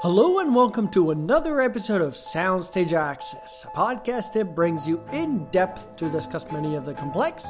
[0.00, 5.46] Hello and welcome to another episode of Soundstage Access, a podcast that brings you in
[5.46, 7.46] depth to discuss many of the complex,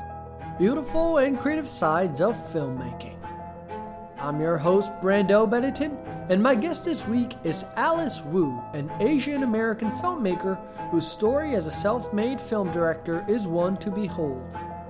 [0.57, 3.19] beautiful, and creative sides of filmmaking.
[4.21, 5.99] I'm your host, Brando Benetton,
[6.31, 10.57] and my guest this week is Alice Wu, an Asian American filmmaker
[10.91, 14.47] whose story as a self made film director is one to behold.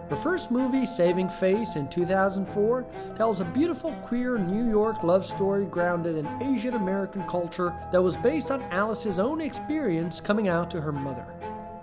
[0.08, 2.86] Her first movie, Saving Face, in 2004,
[3.16, 8.16] tells a beautiful queer New York love story grounded in Asian American culture that was
[8.16, 11.26] based on Alice's own experience coming out to her mother.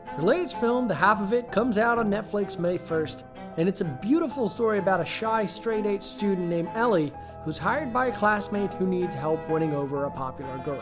[0.05, 3.23] Her latest film, The Half of It, comes out on Netflix May 1st,
[3.57, 7.11] and it's a beautiful story about a shy straight H student named Ellie
[7.43, 10.81] who's hired by a classmate who needs help winning over a popular girl.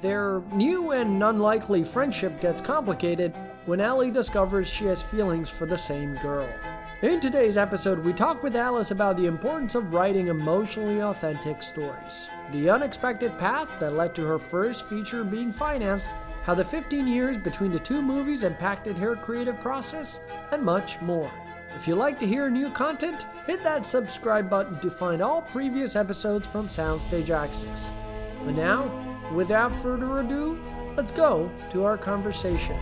[0.00, 3.32] Their new and unlikely friendship gets complicated
[3.66, 6.48] when Ellie discovers she has feelings for the same girl.
[7.02, 12.28] In today's episode, we talk with Alice about the importance of writing emotionally authentic stories,
[12.52, 16.10] the unexpected path that led to her first feature being financed,
[16.42, 20.20] how the 15 years between the two movies impacted her creative process,
[20.52, 21.30] and much more.
[21.74, 25.96] If you like to hear new content, hit that subscribe button to find all previous
[25.96, 27.94] episodes from Soundstage Access.
[28.44, 30.60] But now, without further ado,
[30.98, 32.76] let's go to our conversation.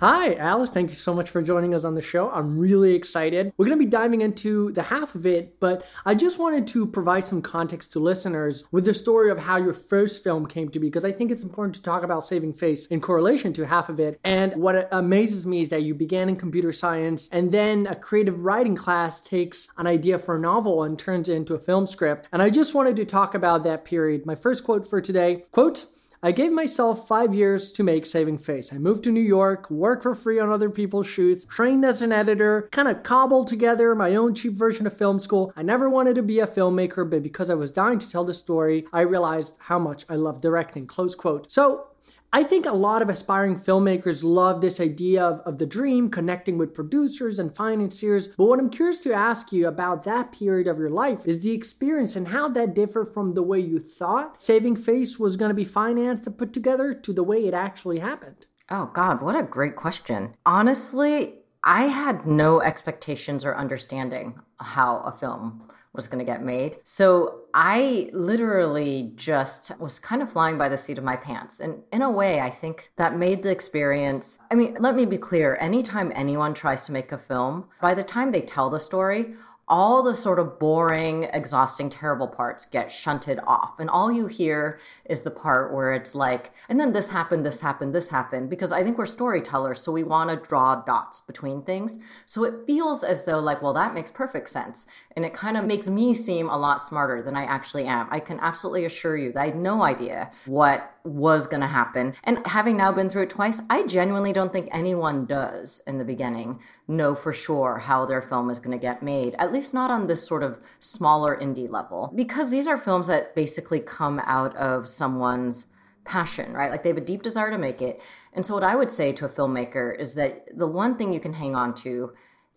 [0.00, 0.68] Hi, Alice.
[0.68, 2.30] Thank you so much for joining us on the show.
[2.30, 3.50] I'm really excited.
[3.56, 6.86] We're going to be diving into the half of it, but I just wanted to
[6.86, 10.78] provide some context to listeners with the story of how your first film came to
[10.78, 13.88] be, because I think it's important to talk about Saving Face in correlation to half
[13.88, 14.20] of it.
[14.22, 18.44] And what amazes me is that you began in computer science, and then a creative
[18.44, 22.28] writing class takes an idea for a novel and turns it into a film script.
[22.32, 24.26] And I just wanted to talk about that period.
[24.26, 25.86] My first quote for today quote,
[26.26, 28.72] I gave myself five years to make Saving Face.
[28.72, 32.10] I moved to New York, worked for free on other people's shoots, trained as an
[32.10, 35.52] editor, kind of cobbled together my own cheap version of film school.
[35.54, 38.34] I never wanted to be a filmmaker, but because I was dying to tell the
[38.34, 40.88] story, I realized how much I love directing.
[40.88, 41.48] Close quote.
[41.48, 41.90] So
[42.36, 46.58] I think a lot of aspiring filmmakers love this idea of, of the dream, connecting
[46.58, 48.28] with producers and financiers.
[48.28, 51.52] But what I'm curious to ask you about that period of your life is the
[51.52, 55.54] experience and how that differed from the way you thought Saving Face was going to
[55.54, 58.44] be financed and put together to the way it actually happened.
[58.68, 60.34] Oh, God, what a great question.
[60.44, 66.76] Honestly, I had no expectations or understanding how a film was going to get made.
[66.84, 71.58] So I literally just was kind of flying by the seat of my pants.
[71.58, 74.38] And in a way, I think that made the experience.
[74.50, 78.04] I mean, let me be clear anytime anyone tries to make a film, by the
[78.04, 79.34] time they tell the story,
[79.68, 83.80] all the sort of boring, exhausting, terrible parts get shunted off.
[83.80, 87.60] And all you hear is the part where it's like, and then this happened, this
[87.60, 88.48] happened, this happened.
[88.48, 91.98] Because I think we're storytellers, so we want to draw dots between things.
[92.26, 94.86] So it feels as though, like, well, that makes perfect sense.
[95.16, 98.06] And it kind of makes me seem a lot smarter than I actually am.
[98.10, 102.14] I can absolutely assure you that I had no idea what was going to happen.
[102.22, 106.04] And having now been through it twice, I genuinely don't think anyone does in the
[106.04, 109.90] beginning know for sure how their film is going to get made, at least not
[109.90, 112.12] on this sort of smaller indie level.
[112.14, 115.66] Because these are films that basically come out of someone's
[116.04, 116.70] passion, right?
[116.70, 118.00] Like they have a deep desire to make it.
[118.32, 121.20] And so, what I would say to a filmmaker is that the one thing you
[121.20, 122.12] can hang on to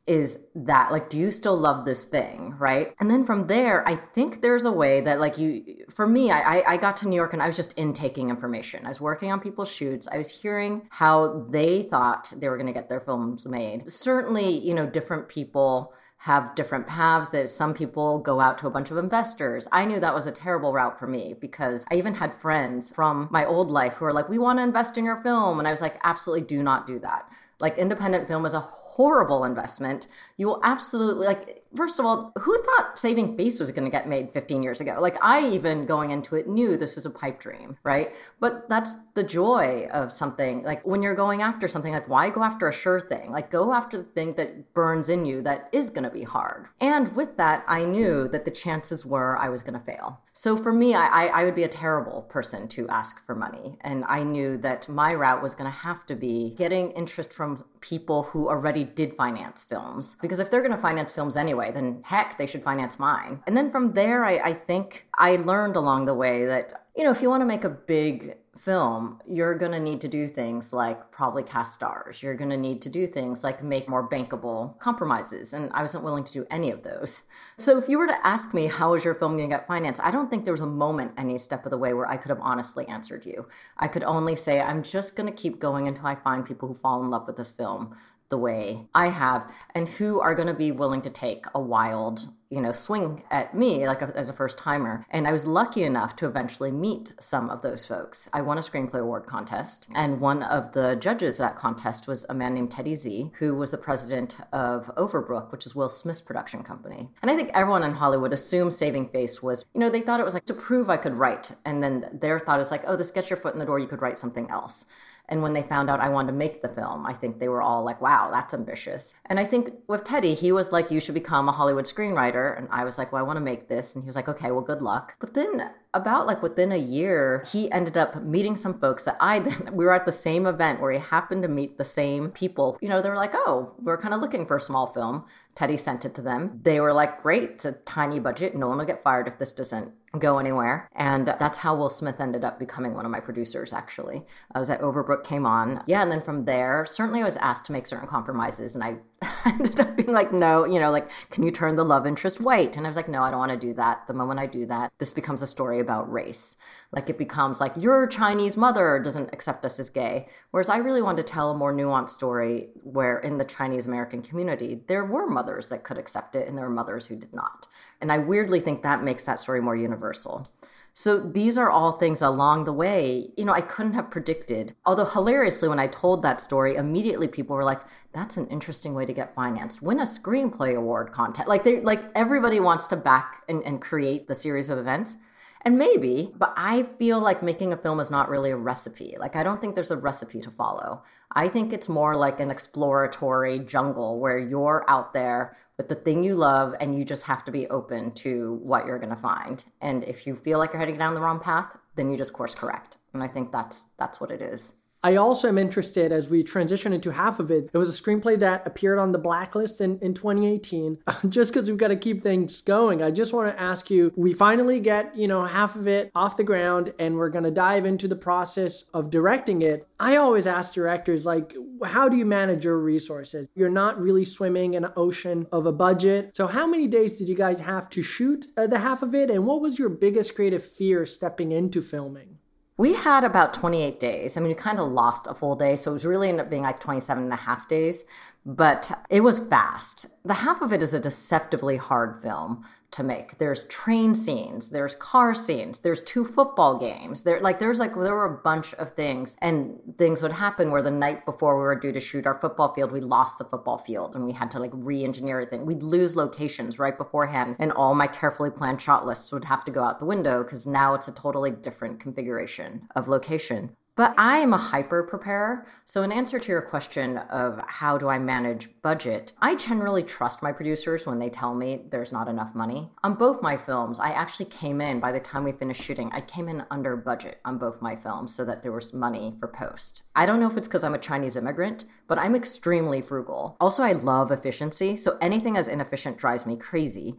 [0.10, 3.96] is that like do you still love this thing right and then from there i
[3.96, 7.32] think there's a way that like you for me I, I got to new york
[7.32, 10.88] and i was just intaking information i was working on people's shoots i was hearing
[10.90, 15.30] how they thought they were going to get their films made certainly you know different
[15.30, 15.94] people
[16.24, 19.70] have different paths that some people go out to a bunch of investors.
[19.72, 23.30] I knew that was a terrible route for me because I even had friends from
[23.32, 25.60] my old life who were like, we want to invest in your film.
[25.60, 27.32] And I was like, absolutely do not do that.
[27.62, 28.60] Like independent film is a
[29.00, 30.08] horrible investment.
[30.36, 34.08] You will absolutely like first of all, who thought Saving Face was going to get
[34.08, 34.98] made 15 years ago?
[35.00, 38.10] Like, I even going into it knew this was a pipe dream, right?
[38.40, 40.64] But that's the joy of something.
[40.64, 43.32] Like, when you're going after something, like, why go after a sure thing?
[43.32, 46.68] Like, go after the thing that burns in you that is going to be hard.
[46.80, 50.22] And with that, I knew that the chances were I was going to fail.
[50.34, 53.78] So for me, I, I would be a terrible person to ask for money.
[53.82, 57.66] And I knew that my route was going to have to be getting interest from
[57.82, 60.16] people who already did finance films.
[60.22, 63.42] Because if they're going to finance films anyway, then heck, they should finance mine.
[63.48, 67.12] And then from there, I, I think I learned along the way that, you know,
[67.12, 70.74] if you want to make a big film, you're going to need to do things
[70.74, 72.22] like probably cast stars.
[72.22, 75.54] You're going to need to do things like make more bankable compromises.
[75.54, 77.24] And I wasn't willing to do any of those.
[77.58, 80.02] So if you were to ask me, how is your film going to get financed?
[80.04, 82.30] I don't think there was a moment any step of the way where I could
[82.30, 83.48] have honestly answered you.
[83.78, 86.76] I could only say, I'm just going to keep going until I find people who
[86.76, 87.96] fall in love with this film
[88.30, 92.30] the way I have and who are going to be willing to take a wild
[92.50, 95.06] you know, swing at me like a, as a first timer.
[95.12, 98.28] And I was lucky enough to eventually meet some of those folks.
[98.34, 102.26] I won a screenplay award contest, and one of the judges of that contest was
[102.30, 106.22] a man named Teddy Zee, who was the president of Overbrook, which is Will Smith's
[106.22, 107.10] production company.
[107.22, 110.26] And I think everyone in Hollywood assumed Saving Face was, you know, they thought it
[110.26, 111.52] was like to prove I could write.
[111.66, 113.88] And then their thought is like, oh, this gets your foot in the door, you
[113.88, 114.86] could write something else.
[115.30, 117.62] And when they found out I wanted to make the film, I think they were
[117.62, 119.14] all like, wow, that's ambitious.
[119.28, 122.58] And I think with Teddy, he was like, you should become a Hollywood screenwriter.
[122.58, 123.96] And I was like, well, I want to make this.
[123.96, 125.16] And he was like, okay, well, good luck.
[125.20, 129.40] But then about like within a year, he ended up meeting some folks that I
[129.40, 132.78] then, we were at the same event where he happened to meet the same people.
[132.82, 135.26] You know, they were like, oh, we're kind of looking for a small film.
[135.56, 136.60] Teddy sent it to them.
[136.64, 138.56] They were like, great, it's a tiny budget.
[138.56, 140.90] No one will get fired if this doesn't go anywhere.
[140.96, 144.26] And that's how Will Smith ended up becoming one of my producers, actually.
[144.54, 145.84] I was at Overbrook came on.
[145.86, 149.00] Yeah, and then from there, certainly I was asked to make certain compromises, and I
[149.46, 152.78] ended up being like, no, you know, like, can you turn the love interest white?
[152.78, 154.08] And I was like, no, I don't want to do that.
[154.08, 156.56] The moment I do that, this becomes a story about race.
[156.92, 160.28] Like, it becomes like, your Chinese mother doesn't accept us as gay.
[160.52, 164.22] Whereas I really wanted to tell a more nuanced story where in the Chinese American
[164.22, 167.68] community, there were mothers that could accept it and there were mothers who did not.
[168.02, 170.48] And I weirdly think that makes that story more universal.
[170.94, 174.76] So these are all things along the way, you know, I couldn't have predicted.
[174.86, 177.82] Although hilariously, when I told that story, immediately people were like,
[178.12, 179.82] that's an interesting way to get financed.
[179.82, 181.48] Win a screenplay award contest.
[181.48, 185.16] Like they like everybody wants to back and, and create the series of events.
[185.64, 189.16] And maybe, but I feel like making a film is not really a recipe.
[189.20, 191.04] Like I don't think there's a recipe to follow.
[191.32, 196.26] I think it's more like an exploratory jungle where you're out there with the thing
[196.26, 199.64] you love and you just have to be open to what you're going to find.
[199.80, 202.54] And if you feel like you're heading down the wrong path, then you just course
[202.54, 202.98] correct.
[203.14, 204.74] And I think that's that's what it is.
[205.02, 207.70] I also am interested as we transition into half of it.
[207.72, 210.98] It was a screenplay that appeared on the blacklist in, in 2018.
[211.30, 214.34] just because we've got to keep things going, I just want to ask you we
[214.34, 217.86] finally get, you know, half of it off the ground and we're going to dive
[217.86, 219.88] into the process of directing it.
[220.02, 221.56] I always ask directors, like,
[221.86, 223.48] how do you manage your resources?
[223.56, 226.36] You're not really swimming in an ocean of a budget.
[226.36, 229.30] So, how many days did you guys have to shoot uh, the half of it?
[229.30, 232.39] And what was your biggest creative fear stepping into filming?
[232.80, 234.38] We had about 28 days.
[234.38, 235.76] I mean, we kind of lost a full day.
[235.76, 238.06] So it was really ended up being like 27 and a half days,
[238.46, 240.08] but it was fast.
[240.24, 243.38] The half of it is a deceptively hard film to make.
[243.38, 247.22] There's train scenes, there's car scenes, there's two football games.
[247.24, 250.82] There like there's like there were a bunch of things and things would happen where
[250.82, 253.78] the night before we were due to shoot our football field, we lost the football
[253.78, 255.66] field and we had to like re-engineer everything.
[255.66, 259.72] We'd lose locations right beforehand and all my carefully planned shot lists would have to
[259.72, 263.76] go out the window because now it's a totally different configuration of location.
[264.00, 265.66] But I am a hyper preparer.
[265.84, 270.42] So, in answer to your question of how do I manage budget, I generally trust
[270.42, 272.92] my producers when they tell me there's not enough money.
[273.04, 276.22] On both my films, I actually came in, by the time we finished shooting, I
[276.22, 280.04] came in under budget on both my films so that there was money for post.
[280.16, 283.58] I don't know if it's because I'm a Chinese immigrant, but I'm extremely frugal.
[283.60, 284.96] Also, I love efficiency.
[284.96, 287.16] So, anything as inefficient drives me crazy.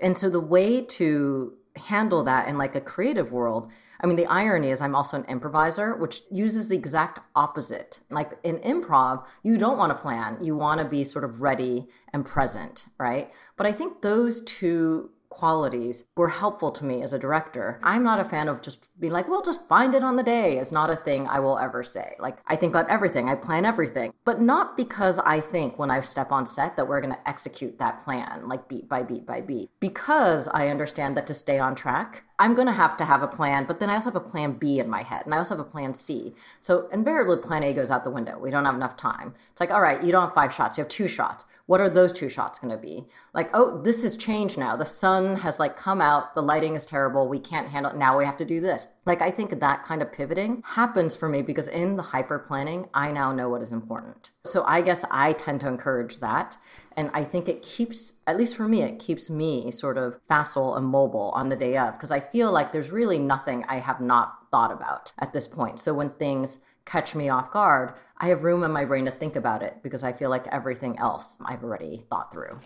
[0.00, 3.70] And so, the way to handle that in like a creative world
[4.02, 8.00] I mean, the irony is I'm also an improviser, which uses the exact opposite.
[8.10, 11.88] Like in improv, you don't want to plan, you want to be sort of ready
[12.12, 13.30] and present, right?
[13.56, 17.80] But I think those two qualities were helpful to me as a director.
[17.82, 20.58] I'm not a fan of just being like, well, just find it on the day.
[20.58, 22.14] It's not a thing I will ever say.
[22.18, 26.02] Like, I think about everything, I plan everything, but not because I think when I
[26.02, 29.40] step on set that we're going to execute that plan, like beat by beat by
[29.40, 33.22] beat, because I understand that to stay on track, I'm going to have to have
[33.22, 35.38] a plan, but then I also have a plan B in my head, and I
[35.38, 36.34] also have a plan C.
[36.60, 38.38] So invariably, plan A goes out the window.
[38.38, 39.34] We don't have enough time.
[39.50, 41.88] It's like, all right, you don't have five shots, you have two shots what are
[41.88, 43.06] those two shots going to be?
[43.34, 44.76] Like oh this has changed now.
[44.76, 46.34] The sun has like come out.
[46.34, 47.28] The lighting is terrible.
[47.28, 48.88] We can't handle it now we have to do this.
[49.06, 52.88] Like i think that kind of pivoting happens for me because in the hyper planning
[52.94, 54.32] i now know what is important.
[54.44, 56.56] So i guess i tend to encourage that.
[56.96, 60.76] And i think it keeps at least for me it keeps me sort of facile
[60.76, 64.00] and mobile on the day of because i feel like there's really nothing i have
[64.00, 65.80] not thought about at this point.
[65.80, 69.34] So when things catch me off guard, I have room in my brain to think
[69.34, 72.56] about it because I feel like everything else I've already thought through.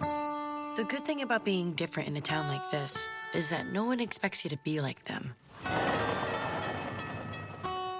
[0.00, 4.00] The good thing about being different in a town like this is that no one
[4.00, 5.36] expects you to be like them.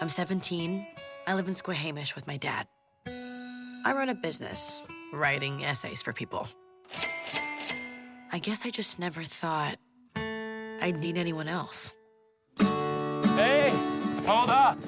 [0.00, 0.84] I'm 17.
[1.28, 2.66] I live in Squahamish with my dad.
[3.06, 6.48] I run a business, writing essays for people.
[8.32, 9.76] I guess I just never thought
[10.16, 11.94] I'd need anyone else.
[12.58, 13.70] Hey,
[14.26, 14.78] hold up.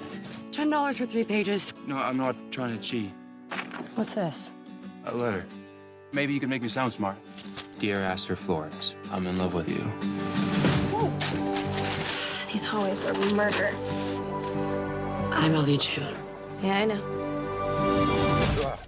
[0.57, 1.75] $10 for three pages.
[1.87, 3.13] No, I'm not trying to cheat.
[3.95, 4.51] What's this?
[5.05, 5.45] A letter.
[6.13, 7.19] Maybe you can make me sound smart.
[7.79, 9.85] Dear Aster Flores, I'm in love with you.
[12.51, 13.71] These hallways where we murder.
[15.31, 16.01] I'm Ellie Chu.
[16.63, 18.79] Yeah, I know.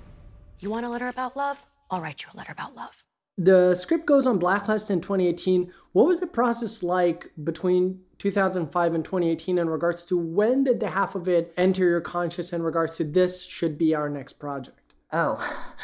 [0.60, 1.66] You want a letter about love?
[1.90, 3.04] I'll write you a letter about love.
[3.40, 5.72] The script goes on Blacklist in 2018.
[5.92, 10.90] What was the process like between 2005 and 2018 in regards to when did the
[10.90, 14.94] half of it enter your conscious in regards to this should be our next project?
[15.12, 15.38] Oh,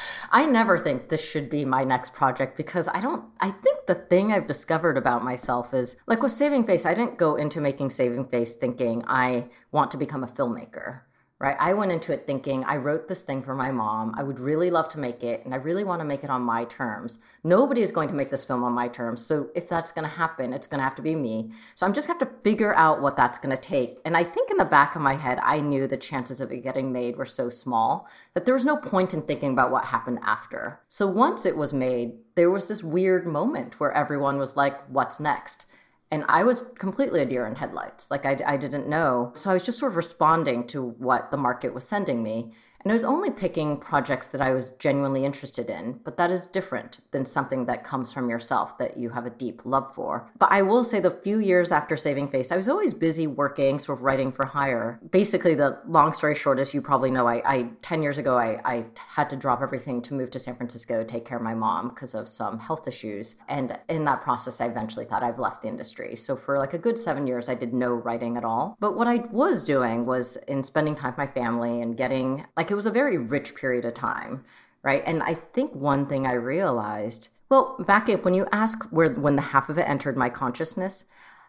[0.33, 3.27] I never think this should be my next project because I don't.
[3.39, 7.19] I think the thing I've discovered about myself is like with Saving Face, I didn't
[7.19, 11.03] go into making Saving Face thinking I want to become a filmmaker
[11.41, 11.57] right?
[11.59, 14.15] I went into it thinking I wrote this thing for my mom.
[14.17, 16.43] I would really love to make it, and I really want to make it on
[16.43, 17.19] my terms.
[17.43, 19.25] Nobody is going to make this film on my terms.
[19.25, 21.53] So if that's going to happen, it's going to have to be me.
[21.75, 23.99] So I'm just have to figure out what that's going to take.
[24.05, 26.63] And I think in the back of my head, I knew the chances of it
[26.63, 30.21] getting made were so small that there was no point in thinking about what happened
[30.23, 30.81] after.
[30.89, 35.21] So once it was made, there was this weird moment where everyone was like, what's
[35.21, 35.67] next?
[36.11, 38.11] And I was completely a deer in headlights.
[38.11, 39.33] Like, I, I didn't know.
[39.35, 42.53] So I was just sort of responding to what the market was sending me.
[42.85, 46.47] And I was only picking projects that I was genuinely interested in, but that is
[46.47, 50.31] different than something that comes from yourself that you have a deep love for.
[50.39, 53.79] But I will say the few years after Saving Face, I was always busy working,
[53.79, 55.01] sort of writing for hire.
[55.11, 58.61] Basically, the long story short, as you probably know, I, I 10 years ago, I,
[58.67, 61.55] I had to drop everything to move to San Francisco, to take care of my
[61.55, 63.37] mom because of some health issues.
[63.49, 66.17] And in that process, I eventually thought I've left the industry.
[66.17, 68.77] So for like a good seven years, I did no writing at all.
[68.79, 72.74] But what I was doing was in spending time with my family and getting like
[72.75, 74.45] it was a very rich period of time,
[74.83, 75.03] right?
[75.07, 79.37] And I think one thing I realized, well, back up when you ask where when
[79.37, 81.05] the half of it entered my consciousness,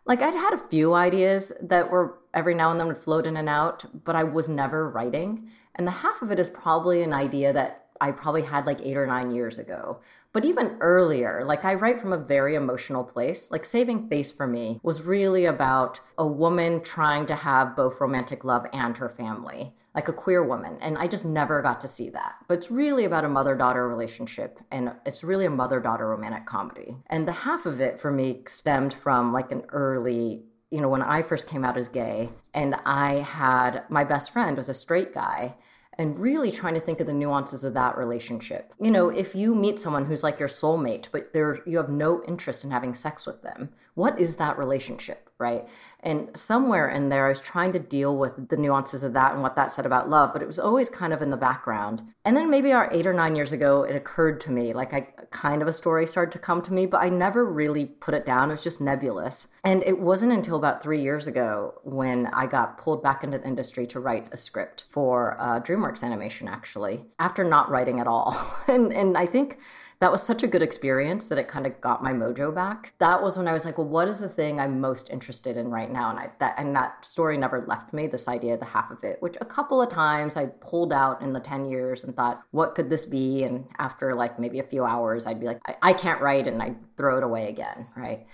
[0.06, 3.38] like I'd had a few ideas that were every now and then would float in
[3.38, 5.50] and out, but I was never writing.
[5.74, 8.98] And the half of it is probably an idea that I probably had like eight
[8.98, 10.02] or nine years ago.
[10.32, 13.50] But even earlier, like I write from a very emotional place.
[13.50, 18.44] Like Saving Face for me was really about a woman trying to have both romantic
[18.44, 20.78] love and her family, like a queer woman.
[20.82, 22.36] And I just never got to see that.
[22.48, 24.60] But it's really about a mother daughter relationship.
[24.70, 26.98] And it's really a mother daughter romantic comedy.
[27.08, 31.04] And the half of it for me stemmed from like an early you know, when
[31.04, 35.14] I first came out as gay, and I had my best friend was a straight
[35.14, 35.56] guy,
[35.98, 38.74] and really trying to think of the nuances of that relationship.
[38.82, 42.24] You know, if you meet someone who's like your soulmate, but there you have no
[42.26, 45.64] interest in having sex with them, what is that relationship, right?
[46.02, 49.42] And somewhere in there, I was trying to deal with the nuances of that and
[49.42, 52.04] what that said about love, but it was always kind of in the background.
[52.24, 55.08] And then maybe our eight or nine years ago, it occurred to me, like I
[55.32, 58.24] kind of a story started to come to me, but I never really put it
[58.24, 58.50] down.
[58.50, 59.48] It was just nebulous.
[59.64, 63.48] And it wasn't until about three years ago when I got pulled back into the
[63.48, 68.38] industry to write a script for uh, DreamWorks Animation, actually, after not writing at all.
[68.68, 69.58] and and I think
[70.00, 72.94] that was such a good experience that it kind of got my mojo back.
[73.00, 75.70] That was when I was like, well, what is the thing I'm most interested in
[75.70, 76.10] right now?
[76.10, 78.08] And I that and that story never left me.
[78.08, 81.34] This idea, the half of it, which a couple of times I pulled out in
[81.34, 83.44] the ten years and thought, what could this be?
[83.44, 86.62] And after like maybe a few hours, I'd be like, I, I can't write, and
[86.62, 88.26] I'd throw it away again, right?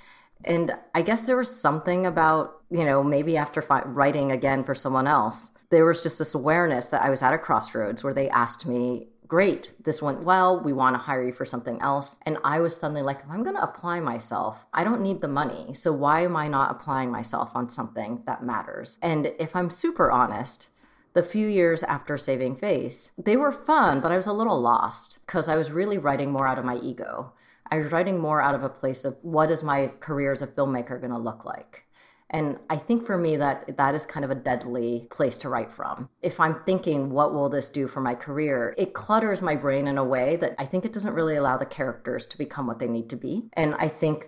[0.43, 4.73] And I guess there was something about, you know, maybe after fi- writing again for
[4.73, 8.27] someone else, there was just this awareness that I was at a crossroads where they
[8.29, 12.19] asked me, great, this went well, we want to hire you for something else.
[12.25, 15.29] And I was suddenly like, if I'm going to apply myself, I don't need the
[15.29, 15.73] money.
[15.73, 18.97] So why am I not applying myself on something that matters?
[19.01, 20.67] And if I'm super honest,
[21.13, 25.25] the few years after Saving Face, they were fun, but I was a little lost
[25.25, 27.31] because I was really writing more out of my ego.
[27.67, 30.47] I was writing more out of a place of what is my career as a
[30.47, 31.85] filmmaker going to look like?
[32.31, 35.71] And I think for me that that is kind of a deadly place to write
[35.71, 36.09] from.
[36.21, 38.73] If I'm thinking, what will this do for my career?
[38.77, 41.65] It clutters my brain in a way that I think it doesn't really allow the
[41.65, 43.49] characters to become what they need to be.
[43.53, 44.25] And I think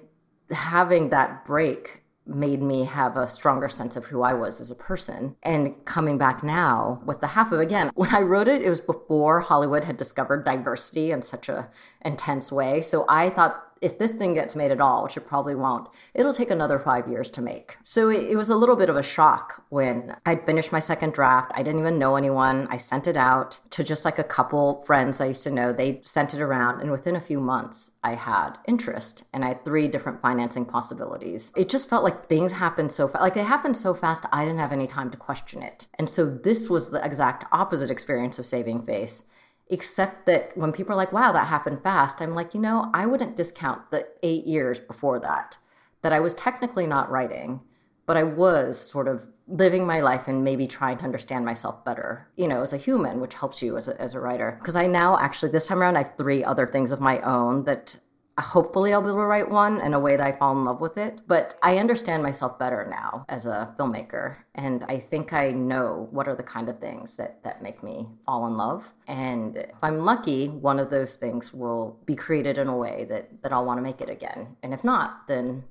[0.52, 4.76] having that break made me have a stronger sense of who I was as a
[4.76, 5.36] person.
[5.44, 8.82] And coming back now with the half of again, when I wrote it, it was
[8.82, 11.70] before Hollywood had discovered diversity in such a
[12.04, 12.82] intense way.
[12.82, 16.34] So I thought if this thing gets made at all, which it probably won't, it'll
[16.34, 17.78] take another five years to make.
[17.84, 21.14] So it, it was a little bit of a shock when I'd finished my second
[21.14, 21.52] draft.
[21.54, 22.68] I didn't even know anyone.
[22.70, 25.74] I sent it out to just like a couple friends I used to know.
[25.74, 29.66] They sent it around, and within a few months, I had interest and I had
[29.66, 31.52] three different financing possibilities.
[31.56, 33.22] It just felt like things happened so fast.
[33.22, 35.88] Like they happened so fast, I didn't have any time to question it.
[36.00, 39.24] And so this was the exact opposite experience of Saving Face
[39.68, 43.06] except that when people are like, wow, that happened fast, I'm like, you know, I
[43.06, 45.58] wouldn't discount the eight years before that,
[46.02, 47.62] that I was technically not writing,
[48.06, 52.30] but I was sort of living my life and maybe trying to understand myself better,
[52.36, 54.58] you know, as a human, which helps you as a, as a writer.
[54.60, 57.64] Because I now actually, this time around, I have three other things of my own
[57.66, 57.98] that
[58.40, 60.82] hopefully I'll be able to write one in a way that I fall in love
[60.82, 61.22] with it.
[61.28, 64.38] But I understand myself better now as a filmmaker.
[64.56, 68.08] And I think I know what are the kind of things that, that make me
[68.26, 68.92] fall in love.
[69.08, 73.44] And if I'm lucky, one of those things will be created in a way that,
[73.44, 74.58] that I'll want to make it again.
[74.64, 75.64] And if not, then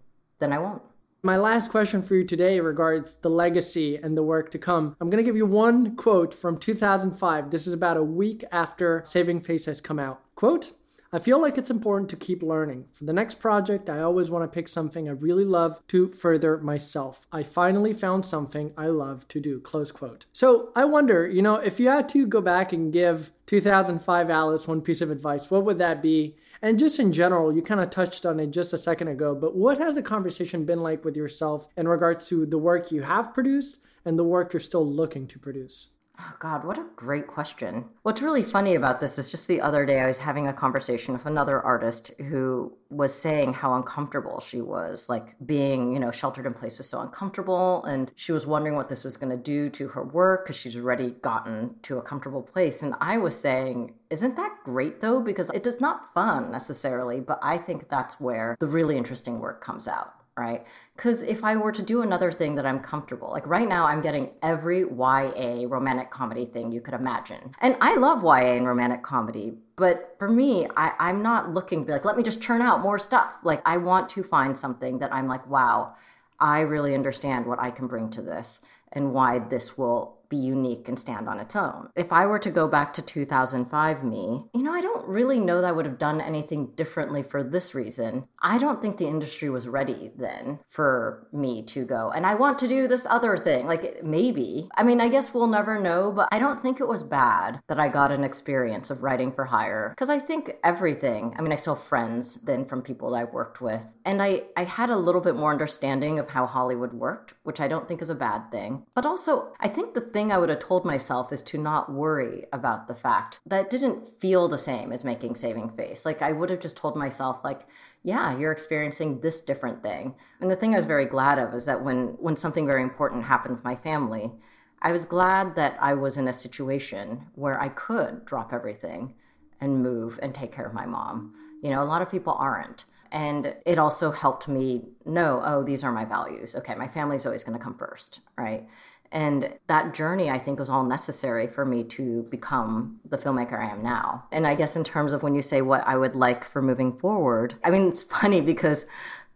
[0.43, 0.83] then I won't.
[1.23, 4.97] My last question for you today regards the legacy and the work to come.
[5.01, 7.51] I'm going to give you one quote from 2005.
[7.53, 10.21] This is about a week after Saving Face has come out.
[10.35, 10.73] Quote,
[11.15, 12.87] I feel like it's important to keep learning.
[12.91, 16.57] For the next project, I always want to pick something I really love to further
[16.57, 17.27] myself.
[17.31, 19.61] I finally found something I love to do.
[19.61, 20.25] Close quote.
[20.33, 24.67] So I wonder, you know, if you had to go back and give 2005 Alice
[24.67, 26.37] one piece of advice, what would that be?
[26.63, 29.55] And just in general, you kind of touched on it just a second ago, but
[29.55, 33.35] what has the conversation been like with yourself in regards to the work you have
[33.35, 33.77] produced
[34.07, 35.91] and the work you're still looking to produce?
[36.25, 37.89] Oh, God, what a great question.
[38.03, 41.15] What's really funny about this is just the other day I was having a conversation
[41.15, 45.09] with another artist who was saying how uncomfortable she was.
[45.09, 47.85] Like being, you know, sheltered in place was so uncomfortable.
[47.85, 50.77] And she was wondering what this was going to do to her work because she's
[50.77, 52.83] already gotten to a comfortable place.
[52.83, 55.21] And I was saying, isn't that great though?
[55.21, 59.61] Because it is not fun necessarily, but I think that's where the really interesting work
[59.61, 60.67] comes out right?
[60.97, 64.03] Because if I were to do another thing that I'm comfortable, like right now, I'm
[64.03, 67.55] getting every YA romantic comedy thing you could imagine.
[67.61, 71.87] And I love YA and romantic comedy, but for me, I, I'm not looking to
[71.87, 73.33] be like, let me just churn out more stuff.
[73.43, 75.95] Like, I want to find something that I'm like, wow,
[76.39, 78.61] I really understand what I can bring to this
[78.93, 81.91] and why this will be unique and stand on its own.
[81.95, 85.61] If I were to go back to 2005 me, you know, I don't really know
[85.61, 88.27] that I would have done anything differently for this reason.
[88.41, 92.59] I don't think the industry was ready then for me to go, and I want
[92.61, 93.67] to do this other thing.
[93.67, 94.69] Like maybe.
[94.75, 97.79] I mean, I guess we'll never know, but I don't think it was bad that
[97.79, 101.57] I got an experience of writing for hire because I think everything, I mean, I
[101.57, 104.97] still have friends then from people that I worked with, and I, I had a
[104.97, 108.51] little bit more understanding of how Hollywood worked, which I don't think is a bad
[108.51, 108.87] thing.
[108.95, 111.93] But also, I think the thing thing I would have told myself is to not
[111.93, 116.07] worry about the fact that didn't feel the same as making Saving Face.
[116.07, 117.63] Like I would have just told myself, like,
[118.05, 120.15] yeah, you're experiencing this different thing.
[120.41, 123.25] And the thing I was very glad of is that when when something very important
[123.25, 124.33] happened with my family,
[124.81, 129.15] I was glad that I was in a situation where I could drop everything
[129.61, 131.35] and move and take care of my mom.
[131.65, 132.85] You know, a lot of people aren't.
[133.13, 136.55] And it also helped me know, oh, these are my values.
[136.55, 138.67] Okay, my family's always going to come first, right?
[139.13, 143.71] And that journey, I think, was all necessary for me to become the filmmaker I
[143.71, 144.25] am now.
[144.33, 146.97] And I guess, in terms of when you say what I would like for moving
[146.97, 148.87] forward, I mean, it's funny because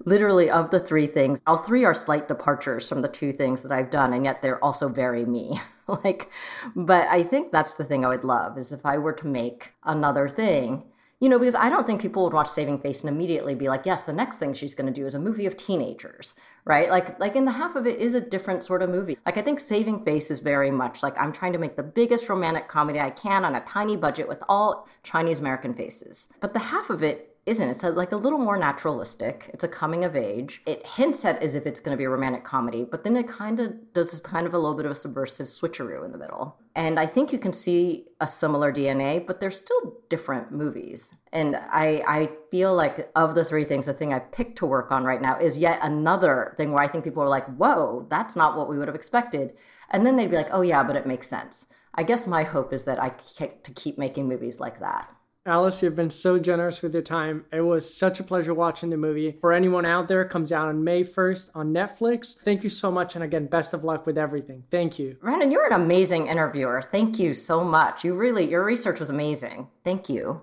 [0.04, 3.72] literally of the three things, all three are slight departures from the two things that
[3.72, 5.60] I've done, and yet they're also very me.
[5.86, 6.30] like,
[6.74, 9.72] but I think that's the thing I would love is if I were to make
[9.84, 10.84] another thing
[11.20, 13.87] you know, because I don't think people would watch Saving Face and immediately be like,
[13.87, 16.90] yes, the next thing she's going to do is a movie of teenagers, right?
[16.90, 19.16] Like, like in the half of it is a different sort of movie.
[19.24, 22.29] Like, I think Saving Face is very much like I'm trying to make the biggest
[22.29, 26.26] romantic comedy I can on a tiny budget with all Chinese American faces.
[26.40, 27.70] But the half of it isn't.
[27.70, 29.50] It's a, like a little more naturalistic.
[29.55, 30.62] It's a coming of age.
[30.66, 33.29] It hints at as if it's going to be a romantic comedy, but then it
[33.29, 36.18] kind of does this kind of a little bit of a subversive switcheroo in the
[36.18, 36.57] middle.
[36.76, 41.14] And I think you can see a similar DNA, but they're still different movies.
[41.32, 44.92] And I, I feel like of the three things, the thing I picked to work
[44.92, 48.36] on right now is yet another thing where I think people are like, whoa, that's
[48.36, 49.54] not what we would have expected.
[49.88, 51.68] And then they'd be like, oh yeah, but it makes sense.
[51.94, 55.10] I guess my hope is that I get to keep making movies like that.
[55.46, 57.44] Alice, you've been so generous with your time.
[57.52, 59.37] It was such a pleasure watching the movie.
[59.40, 62.37] For anyone out there, it comes out on May 1st on Netflix.
[62.37, 63.14] Thank you so much.
[63.14, 64.64] And again, best of luck with everything.
[64.72, 65.16] Thank you.
[65.20, 66.82] Brandon, you're an amazing interviewer.
[66.82, 68.02] Thank you so much.
[68.02, 69.68] You really, your research was amazing.
[69.85, 70.42] Thank you.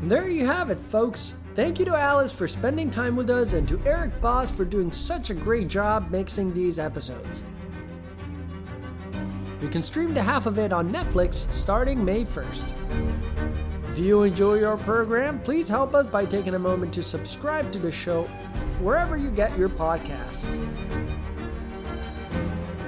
[0.00, 1.34] And there you have it, folks.
[1.54, 4.90] Thank you to Alice for spending time with us and to Eric Boss for doing
[4.90, 7.42] such a great job mixing these episodes.
[9.66, 12.72] You can stream the half of it on Netflix starting May 1st.
[13.90, 17.80] If you enjoy our program, please help us by taking a moment to subscribe to
[17.80, 18.22] the show
[18.78, 20.64] wherever you get your podcasts.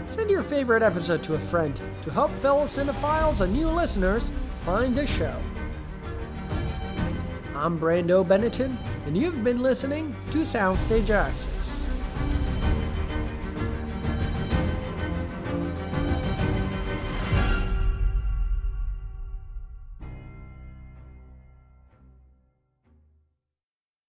[0.07, 4.95] Send your favorite episode to a friend to help fellow cinephiles and new listeners find
[4.95, 5.35] the show.
[7.57, 11.78] I'm Brando Benetton, and you've been listening to Soundstage Access.